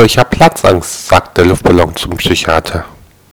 [0.00, 2.86] Doktor, ich habe Platzangst, sagt der Luftballon zum Psychiater.